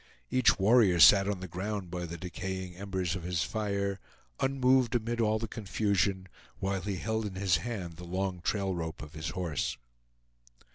Each 0.31 0.57
warrior 0.57 0.99
sat 0.99 1.29
on 1.29 1.41
the 1.41 1.47
ground 1.47 1.91
by 1.91 2.07
the 2.07 2.17
decaying 2.17 2.75
embers 2.75 3.15
of 3.15 3.21
his 3.21 3.43
fire, 3.43 3.99
unmoved 4.39 4.95
amid 4.95 5.21
all 5.21 5.37
the 5.37 5.47
confusion, 5.47 6.27
while 6.57 6.81
he 6.81 6.95
held 6.95 7.23
in 7.27 7.35
his 7.35 7.57
hand 7.57 7.97
the 7.97 8.03
long 8.03 8.41
trail 8.41 8.73
rope 8.73 9.03
of 9.03 9.13
his 9.13 9.29
horse. 9.29 9.77